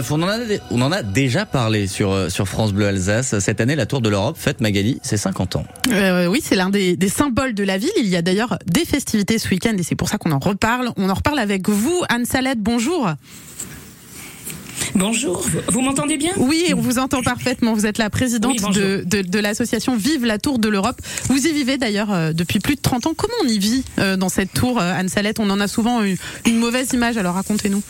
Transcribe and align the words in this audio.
8h09, 0.00 0.06
on 0.10 0.22
en 0.22 0.28
a, 0.28 0.38
on 0.70 0.82
en 0.82 0.92
a 0.92 1.02
déjà 1.02 1.46
parlé 1.46 1.86
sur, 1.86 2.12
euh, 2.12 2.28
sur 2.28 2.48
France 2.48 2.72
Bleu 2.72 2.86
Alsace. 2.86 3.38
Cette 3.38 3.60
année, 3.60 3.76
la 3.76 3.86
Tour 3.86 4.00
de 4.00 4.08
l'Europe 4.08 4.36
fête 4.38 4.60
Magali 4.60 4.98
ses 5.02 5.16
50 5.16 5.56
ans. 5.56 5.66
Euh, 5.90 6.26
oui, 6.26 6.40
c'est 6.42 6.56
l'un 6.56 6.70
des, 6.70 6.96
des, 6.96 7.08
symboles 7.08 7.54
de 7.54 7.64
la 7.64 7.78
ville. 7.78 7.90
Il 7.96 8.08
y 8.08 8.16
a 8.16 8.22
d'ailleurs 8.22 8.58
des 8.66 8.84
festivités 8.84 9.38
ce 9.38 9.48
week-end 9.48 9.74
et 9.78 9.82
c'est 9.82 9.94
pour 9.94 10.08
ça 10.08 10.18
qu'on 10.18 10.32
en 10.32 10.38
reparle. 10.38 10.90
On 10.96 11.08
en 11.08 11.14
reparle 11.14 11.38
avec 11.38 11.68
vous, 11.68 12.02
Anne 12.08 12.24
Salette. 12.24 12.60
Bonjour. 12.60 13.10
Bonjour, 14.94 15.42
vous 15.68 15.80
m'entendez 15.80 16.16
bien? 16.16 16.32
Oui, 16.36 16.72
on 16.76 16.80
vous 16.80 16.98
entend 16.98 17.22
parfaitement. 17.22 17.72
Vous 17.74 17.86
êtes 17.86 17.98
la 17.98 18.10
présidente 18.10 18.60
oui, 18.68 18.74
de, 18.74 19.02
de, 19.06 19.22
de 19.22 19.38
l'association 19.38 19.96
Vive 19.96 20.26
la 20.26 20.38
Tour 20.38 20.58
de 20.58 20.68
l'Europe. 20.68 21.00
Vous 21.28 21.46
y 21.46 21.52
vivez 21.52 21.78
d'ailleurs 21.78 22.12
euh, 22.12 22.32
depuis 22.32 22.60
plus 22.60 22.74
de 22.74 22.80
30 22.80 23.06
ans. 23.06 23.14
Comment 23.16 23.34
on 23.42 23.48
y 23.48 23.58
vit 23.58 23.84
euh, 23.98 24.16
dans 24.16 24.28
cette 24.28 24.52
tour, 24.52 24.78
euh, 24.78 24.92
Anne 24.94 25.08
Salette 25.08 25.40
On 25.40 25.48
en 25.50 25.60
a 25.60 25.68
souvent 25.68 26.04
eu 26.04 26.18
une 26.46 26.58
mauvaise 26.58 26.92
image, 26.92 27.16
alors 27.16 27.34
racontez-nous. 27.34 27.82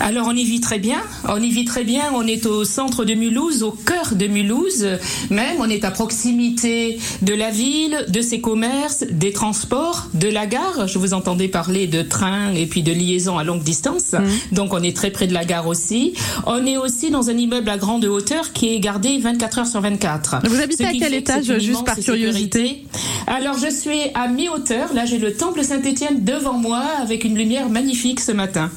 Alors 0.00 0.26
on 0.28 0.36
y 0.36 0.44
vit 0.44 0.60
très 0.60 0.78
bien, 0.78 0.98
on 1.28 1.40
y 1.40 1.50
vit 1.50 1.64
très 1.64 1.84
bien, 1.84 2.04
on 2.14 2.26
est 2.26 2.46
au 2.46 2.64
centre 2.64 3.04
de 3.04 3.14
Mulhouse, 3.14 3.62
au 3.62 3.70
cœur 3.70 4.14
de 4.14 4.26
Mulhouse, 4.26 4.86
même 5.30 5.56
on 5.58 5.68
est 5.68 5.84
à 5.84 5.90
proximité 5.90 6.98
de 7.22 7.34
la 7.34 7.50
ville, 7.50 8.04
de 8.08 8.20
ses 8.20 8.40
commerces, 8.40 9.04
des 9.10 9.32
transports, 9.32 10.08
de 10.14 10.28
la 10.28 10.46
gare, 10.46 10.86
je 10.86 10.98
vous 10.98 11.14
entendais 11.14 11.48
parler 11.48 11.86
de 11.86 12.02
train 12.02 12.52
et 12.54 12.66
puis 12.66 12.82
de 12.82 12.92
liaison 12.92 13.38
à 13.38 13.44
longue 13.44 13.62
distance, 13.62 14.12
mmh. 14.12 14.54
donc 14.54 14.72
on 14.74 14.82
est 14.82 14.96
très 14.96 15.10
près 15.10 15.26
de 15.26 15.34
la 15.34 15.44
gare 15.44 15.66
aussi. 15.66 16.14
On 16.46 16.64
est 16.66 16.76
aussi 16.76 17.10
dans 17.10 17.30
un 17.30 17.36
immeuble 17.36 17.68
à 17.68 17.76
grande 17.76 18.04
hauteur 18.04 18.52
qui 18.52 18.74
est 18.74 18.80
gardé 18.80 19.18
24 19.18 19.58
heures 19.58 19.66
sur 19.66 19.80
24. 19.80 20.36
Vous 20.48 20.60
habitez 20.60 20.84
à 20.84 20.92
quel 20.92 21.14
étage, 21.14 21.58
juste 21.58 21.84
par 21.84 21.96
curiosité 21.96 22.34
sécurité. 22.34 22.86
Alors 23.26 23.58
je 23.58 23.70
suis 23.70 24.10
à 24.14 24.28
mi-hauteur, 24.28 24.92
là 24.94 25.04
j'ai 25.06 25.18
le 25.18 25.34
temple 25.34 25.62
Saint-Étienne 25.64 26.24
devant 26.24 26.54
moi 26.58 26.82
avec 27.00 27.24
une 27.24 27.36
lumière 27.36 27.68
magnifique 27.68 28.20
ce 28.20 28.32
matin. 28.32 28.70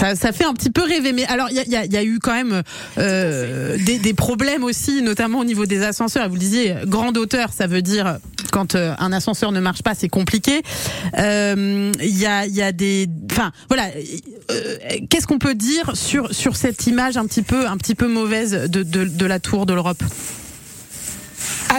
Ça, 0.00 0.14
ça, 0.14 0.32
fait 0.32 0.44
un 0.44 0.54
petit 0.54 0.70
peu 0.70 0.82
rêver. 0.82 1.12
Mais 1.12 1.26
alors, 1.26 1.48
il 1.50 1.56
y 1.56 1.76
a, 1.76 1.84
y, 1.84 1.88
y 1.90 1.96
a, 1.96 2.04
eu 2.04 2.18
quand 2.18 2.32
même 2.32 2.62
euh, 2.98 3.76
des, 3.84 3.98
des, 3.98 4.14
problèmes 4.14 4.64
aussi, 4.64 5.02
notamment 5.02 5.40
au 5.40 5.44
niveau 5.44 5.66
des 5.66 5.82
ascenseurs. 5.82 6.28
Vous 6.28 6.34
le 6.34 6.40
disiez, 6.40 6.74
grande 6.86 7.18
hauteur, 7.18 7.52
ça 7.52 7.66
veut 7.66 7.82
dire 7.82 8.18
quand 8.50 8.74
euh, 8.74 8.94
un 8.98 9.12
ascenseur 9.12 9.52
ne 9.52 9.60
marche 9.60 9.82
pas, 9.82 9.94
c'est 9.94 10.08
compliqué. 10.08 10.62
Il 11.14 11.18
euh, 11.18 11.92
y, 12.00 12.26
a, 12.26 12.46
y 12.46 12.62
a 12.62 12.72
des, 12.72 13.08
enfin, 13.30 13.52
voilà. 13.68 13.88
Euh, 14.50 14.76
Qu'est-ce 15.08 15.26
qu'on 15.26 15.38
peut 15.38 15.54
dire 15.54 15.92
sur 15.94 16.34
sur 16.34 16.56
cette 16.56 16.86
image 16.86 17.16
un 17.16 17.26
petit 17.26 17.42
peu 17.42 17.66
un 17.66 17.76
petit 17.76 17.94
peu 17.94 18.08
mauvaise 18.08 18.52
de, 18.52 18.82
de, 18.82 19.04
de 19.04 19.26
la 19.26 19.38
tour 19.38 19.66
de 19.66 19.74
l'Europe? 19.74 20.02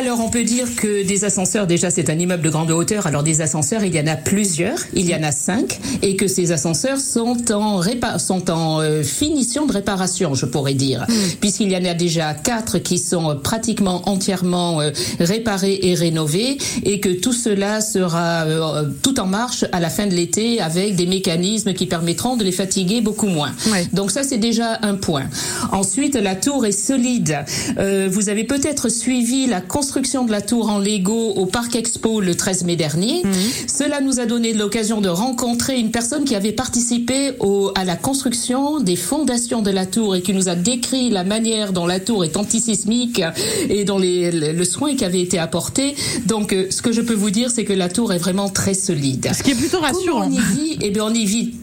Alors 0.01 0.19
on 0.19 0.29
peut 0.31 0.43
dire 0.43 0.75
que 0.75 1.05
des 1.05 1.25
ascenseurs, 1.25 1.67
déjà 1.67 1.91
c'est 1.91 2.09
un 2.09 2.17
immeuble 2.17 2.41
de 2.41 2.49
grande 2.49 2.71
hauteur, 2.71 3.05
alors 3.05 3.21
des 3.21 3.41
ascenseurs 3.41 3.83
il 3.83 3.93
y 3.93 3.99
en 3.99 4.07
a 4.07 4.15
plusieurs, 4.15 4.79
il 4.95 5.07
y 5.07 5.13
en 5.13 5.21
a 5.21 5.31
cinq, 5.31 5.79
et 6.01 6.15
que 6.15 6.25
ces 6.25 6.51
ascenseurs 6.51 6.99
sont 6.99 7.51
en, 7.51 7.77
répa 7.77 8.17
sont 8.17 8.49
en 8.49 8.81
euh, 8.81 9.03
finition 9.03 9.67
de 9.67 9.73
réparation, 9.73 10.33
je 10.33 10.47
pourrais 10.47 10.73
dire, 10.73 11.05
mmh. 11.07 11.13
puisqu'il 11.39 11.71
y 11.71 11.77
en 11.77 11.85
a 11.85 11.93
déjà 11.93 12.33
quatre 12.33 12.79
qui 12.79 12.97
sont 12.97 13.37
pratiquement 13.43 14.09
entièrement 14.09 14.81
euh, 14.81 14.89
réparés 15.19 15.77
et 15.83 15.93
rénovés, 15.93 16.57
et 16.83 16.99
que 16.99 17.09
tout 17.09 17.33
cela 17.33 17.79
sera 17.79 18.45
euh, 18.45 18.89
tout 19.03 19.19
en 19.19 19.27
marche 19.27 19.65
à 19.71 19.79
la 19.79 19.91
fin 19.91 20.07
de 20.07 20.15
l'été 20.15 20.61
avec 20.61 20.95
des 20.95 21.05
mécanismes 21.05 21.73
qui 21.73 21.85
permettront 21.85 22.37
de 22.37 22.43
les 22.43 22.51
fatiguer 22.51 23.01
beaucoup 23.01 23.27
moins. 23.27 23.51
Ouais. 23.71 23.87
Donc 23.93 24.09
ça 24.09 24.23
c'est 24.23 24.39
déjà 24.39 24.79
un 24.81 24.95
point. 24.95 25.25
Ensuite 25.71 26.15
la 26.15 26.33
tour 26.33 26.65
est 26.65 26.71
solide. 26.71 27.37
vous 27.77 28.29
avez 28.29 28.45
peut-être 28.45 28.89
suivi 28.89 29.45
la 29.45 29.61
construction 29.61 29.90
de 29.99 30.31
la 30.31 30.41
tour 30.41 30.69
en 30.69 30.79
Lego 30.79 31.31
au 31.31 31.45
Parc 31.45 31.75
Expo 31.75 32.21
le 32.21 32.33
13 32.33 32.63
mai 32.63 32.75
dernier. 32.77 33.23
Mmh. 33.23 33.31
Cela 33.67 33.99
nous 33.99 34.19
a 34.21 34.25
donné 34.25 34.53
l'occasion 34.53 35.01
de 35.01 35.09
rencontrer 35.09 35.77
une 35.77 35.91
personne 35.91 36.23
qui 36.23 36.33
avait 36.33 36.53
participé 36.53 37.33
au, 37.39 37.71
à 37.75 37.83
la 37.83 37.97
construction 37.97 38.79
des 38.79 38.95
fondations 38.95 39.61
de 39.61 39.69
la 39.69 39.85
tour 39.85 40.15
et 40.15 40.21
qui 40.21 40.33
nous 40.33 40.47
a 40.47 40.55
décrit 40.55 41.09
la 41.09 41.25
manière 41.25 41.73
dont 41.73 41.85
la 41.85 41.99
tour 41.99 42.23
est 42.23 42.37
antisismique 42.37 43.21
et 43.69 43.83
dont 43.83 43.99
les, 43.99 44.31
le, 44.31 44.53
le 44.53 44.63
soin 44.65 44.95
qui 44.95 45.03
avait 45.03 45.21
été 45.21 45.37
apporté. 45.37 45.95
Donc, 46.25 46.53
euh, 46.53 46.67
ce 46.69 46.81
que 46.81 46.93
je 46.93 47.01
peux 47.01 47.13
vous 47.13 47.31
dire, 47.31 47.51
c'est 47.51 47.65
que 47.65 47.73
la 47.73 47.89
tour 47.89 48.13
est 48.13 48.17
vraiment 48.17 48.49
très 48.49 48.73
solide. 48.73 49.29
Ce 49.33 49.43
qui 49.43 49.51
est 49.51 49.55
plutôt 49.55 49.79
rassurant. 49.79 50.21
Comment 50.21 50.25
on 50.27 50.31
y 50.31 50.39
vit? 50.39 50.77
Eh 50.81 50.89
bien, 50.91 51.05
on 51.05 51.13
y 51.13 51.25
vit 51.25 51.53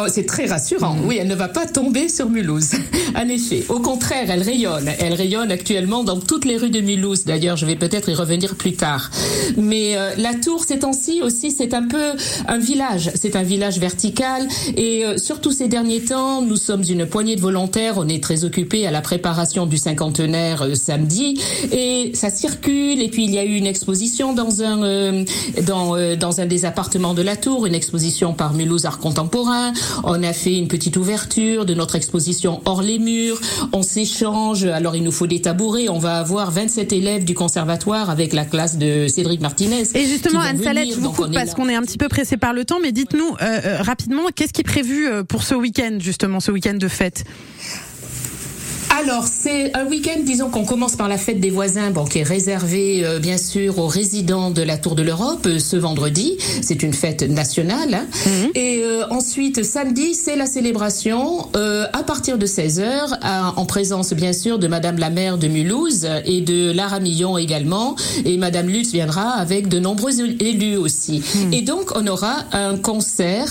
Oh, 0.00 0.06
c'est 0.08 0.26
très 0.26 0.46
rassurant. 0.46 0.94
Mmh. 0.94 1.06
Oui, 1.06 1.18
elle 1.20 1.26
ne 1.26 1.34
va 1.34 1.48
pas 1.48 1.66
tomber 1.66 2.08
sur 2.08 2.30
Mulhouse. 2.30 2.70
en 3.16 3.28
effet. 3.28 3.64
Au 3.68 3.80
contraire, 3.80 4.30
elle 4.30 4.42
rayonne. 4.42 4.88
Elle 5.00 5.14
rayonne 5.14 5.50
actuellement 5.50 6.04
dans 6.04 6.20
toutes 6.20 6.44
les 6.44 6.56
rues 6.56 6.70
de 6.70 6.80
Mulhouse. 6.80 7.24
D'ailleurs, 7.24 7.56
je 7.56 7.66
vais 7.66 7.76
peut-être 7.76 8.08
y 8.08 8.14
revenir 8.14 8.54
plus 8.54 8.74
tard. 8.74 9.10
Mais 9.56 9.96
euh, 9.96 10.12
la 10.16 10.34
tour, 10.34 10.64
ces 10.64 10.78
temps-ci 10.80 11.20
aussi, 11.22 11.50
c'est 11.50 11.74
un 11.74 11.86
peu 11.86 12.12
un 12.46 12.58
village. 12.58 13.10
C'est 13.14 13.34
un 13.36 13.42
village 13.42 13.78
vertical. 13.78 14.46
Et 14.76 15.04
euh, 15.04 15.18
surtout 15.18 15.50
ces 15.50 15.68
derniers 15.68 16.02
temps, 16.02 16.42
nous 16.42 16.56
sommes 16.56 16.84
une 16.88 17.06
poignée 17.06 17.36
de 17.36 17.40
volontaires. 17.40 17.94
On 17.96 18.08
est 18.08 18.22
très 18.22 18.44
occupés 18.44 18.86
à 18.86 18.90
la 18.90 19.00
préparation 19.00 19.66
du 19.66 19.78
cinquantenaire 19.78 20.62
euh, 20.62 20.74
samedi. 20.74 21.40
Et 21.72 22.12
ça 22.14 22.30
circule. 22.30 23.02
Et 23.02 23.08
puis, 23.08 23.24
il 23.24 23.30
y 23.30 23.38
a 23.38 23.44
eu 23.44 23.56
une 23.56 23.66
exposition 23.66 24.32
dans 24.32 24.62
un, 24.62 24.82
euh, 24.82 25.24
dans, 25.66 25.96
dans 26.16 26.40
un 26.40 26.46
des 26.46 26.64
appartements 26.64 27.14
de 27.14 27.22
la 27.22 27.36
tour, 27.36 27.66
une 27.66 27.74
exposition 27.74 28.32
par 28.32 28.54
Mulhouse 28.54 28.86
Art 28.86 28.98
Contemporain. 28.98 29.72
On 30.04 30.22
a 30.22 30.32
fait 30.32 30.56
une 30.56 30.68
petite 30.68 30.96
ouverture 30.96 31.66
de 31.66 31.74
notre 31.74 31.94
exposition 31.94 32.60
hors 32.64 32.82
les 32.82 32.98
murs. 32.98 33.40
On 33.72 33.82
s'échange. 33.82 34.64
Alors, 34.64 34.96
il 34.96 35.02
nous 35.02 35.12
faut 35.12 35.26
des 35.26 35.40
tabourets. 35.40 35.88
On 35.88 35.98
va 35.98 36.18
avoir 36.18 36.50
27 36.50 36.92
élèves 36.92 37.24
du 37.24 37.34
conservatoire 37.34 38.10
avec 38.10 38.32
la 38.32 38.44
classe 38.44 38.78
de 38.78 39.08
Cédric 39.08 39.40
Martinez. 39.40 39.84
Et 39.94 40.06
justement, 40.06 40.40
Anne 40.40 40.62
Salette, 40.62 40.94
je 40.94 41.00
vous 41.00 41.12
coupe 41.12 41.32
parce 41.32 41.54
qu'on 41.54 41.68
est 41.68 41.74
un 41.74 41.82
petit 41.82 41.98
peu 41.98 42.08
pressé 42.08 42.36
par 42.36 42.52
le 42.52 42.64
temps, 42.64 42.78
mais 42.82 42.92
dites-nous 42.92 43.36
euh, 43.40 43.60
euh, 43.64 43.82
rapidement, 43.82 44.22
qu'est-ce 44.34 44.52
qui 44.52 44.60
est 44.60 44.64
prévu 44.64 45.08
pour 45.28 45.42
ce 45.42 45.54
week-end, 45.54 45.98
justement, 46.00 46.40
ce 46.40 46.50
week-end 46.50 46.74
de 46.74 46.88
fête? 46.88 47.24
Alors, 48.98 49.26
c'est 49.28 49.76
un 49.76 49.86
week-end, 49.86 50.20
disons 50.24 50.50
qu'on 50.50 50.64
commence 50.64 50.96
par 50.96 51.06
la 51.06 51.18
fête 51.18 51.38
des 51.38 51.50
voisins, 51.50 51.92
bon, 51.92 52.04
qui 52.04 52.18
est 52.18 52.24
réservée, 52.24 53.02
euh, 53.04 53.20
bien 53.20 53.38
sûr, 53.38 53.78
aux 53.78 53.86
résidents 53.86 54.50
de 54.50 54.60
la 54.60 54.76
Tour 54.76 54.96
de 54.96 55.04
l'Europe 55.04 55.46
euh, 55.46 55.60
ce 55.60 55.76
vendredi. 55.76 56.36
C'est 56.62 56.82
une 56.82 56.92
fête 56.92 57.22
nationale. 57.22 57.94
Hein. 57.94 58.06
Mm 58.26 58.30
-hmm. 58.30 58.50
Et 58.56 58.82
euh, 58.82 59.04
ensuite, 59.10 59.62
samedi, 59.62 60.14
c'est 60.14 60.34
la 60.34 60.46
célébration 60.46 61.46
à 62.00 62.02
partir 62.02 62.38
de 62.38 62.46
16h, 62.46 62.90
en 63.56 63.66
présence, 63.66 64.12
bien 64.14 64.32
sûr, 64.32 64.58
de 64.58 64.68
Madame 64.68 64.98
la 64.98 65.10
maire 65.10 65.38
de 65.38 65.48
Mulhouse 65.48 66.06
et 66.24 66.40
de 66.40 66.72
Lara 66.72 67.00
Millon 67.00 67.38
également. 67.38 67.88
Et 68.24 68.36
Madame 68.36 68.68
Lutz 68.68 68.90
viendra 68.92 69.26
avec 69.44 69.68
de 69.68 69.78
nombreux 69.78 70.16
élus 70.50 70.76
aussi. 70.76 71.16
Mm. 71.20 71.52
Et 71.56 71.62
donc, 71.70 71.84
on 72.00 72.04
aura 72.14 72.34
un 72.52 72.76
concert 72.90 73.50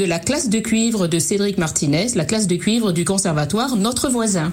de 0.00 0.04
la 0.14 0.18
classe 0.18 0.48
de 0.56 0.60
cuivre 0.70 1.02
de 1.14 1.18
Cédric 1.18 1.56
Martinez, 1.58 2.08
la 2.14 2.26
classe 2.30 2.46
de 2.46 2.56
cuivre 2.64 2.88
du 2.92 3.04
conservatoire, 3.04 3.70
notre 3.76 4.08
voisin 4.16 4.52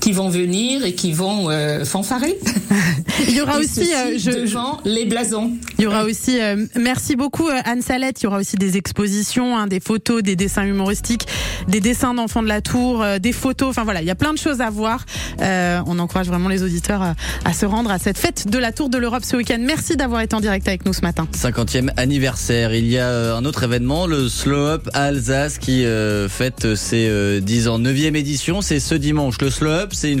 qui 0.00 0.12
vont 0.12 0.28
venir 0.28 0.84
et 0.84 0.94
qui 0.94 1.12
vont 1.12 1.50
euh, 1.50 1.84
fanfarer. 1.84 2.38
il 3.28 3.34
y 3.34 3.40
aura 3.40 3.58
aussi 3.58 3.92
euh, 3.94 4.18
je, 4.18 4.30
devant 4.30 4.80
les 4.84 5.04
blasons. 5.04 5.52
Il 5.78 5.84
y 5.84 5.86
aura 5.86 6.04
aussi 6.04 6.40
euh, 6.40 6.66
merci 6.74 7.16
beaucoup 7.16 7.48
Anne 7.64 7.82
Salette, 7.82 8.20
il 8.20 8.24
y 8.24 8.26
aura 8.26 8.38
aussi 8.38 8.56
des 8.56 8.76
expositions, 8.76 9.56
hein, 9.56 9.66
des 9.66 9.80
photos, 9.80 10.22
des 10.22 10.36
dessins 10.36 10.64
humoristiques, 10.64 11.26
des 11.68 11.80
dessins 11.80 12.14
d'enfants 12.14 12.42
de 12.42 12.48
la 12.48 12.60
tour, 12.60 13.02
euh, 13.02 13.18
des 13.18 13.32
photos, 13.32 13.70
enfin 13.70 13.84
voilà, 13.84 14.02
il 14.02 14.06
y 14.06 14.10
a 14.10 14.14
plein 14.14 14.32
de 14.32 14.38
choses 14.38 14.60
à 14.60 14.70
voir. 14.70 15.04
Euh, 15.40 15.80
on 15.86 15.98
encourage 15.98 16.28
vraiment 16.28 16.48
les 16.48 16.62
auditeurs 16.62 17.02
à, 17.02 17.14
à, 17.44 17.52
se 17.52 17.66
rendre 17.66 17.90
à 17.90 17.98
cette 17.98 18.18
fête 18.18 18.48
de 18.48 18.58
la 18.58 18.72
Tour 18.72 18.88
de 18.88 18.98
l'Europe 18.98 19.24
ce 19.24 19.36
week-end. 19.36 19.58
Merci 19.60 19.96
d'avoir 19.96 20.20
été 20.20 20.34
en 20.34 20.40
direct 20.40 20.66
avec 20.68 20.84
nous 20.84 20.92
ce 20.92 21.02
matin. 21.02 21.26
50e 21.34 21.90
anniversaire. 21.96 22.74
Il 22.74 22.86
y 22.86 22.98
a 22.98 23.36
un 23.36 23.44
autre 23.44 23.64
événement, 23.64 24.06
le 24.06 24.28
Slow 24.28 24.66
Up 24.66 24.88
Alsace 24.94 25.58
qui 25.58 25.84
fête 26.28 26.74
ses 26.74 27.40
10 27.40 27.68
ans. 27.68 27.78
9e 27.78 28.16
édition, 28.16 28.60
c'est 28.60 28.80
ce 28.80 28.94
dimanche. 28.94 29.40
Le 29.40 29.50
Slow 29.50 29.70
Up, 29.70 29.89
c'est 29.92 30.12
une 30.12 30.20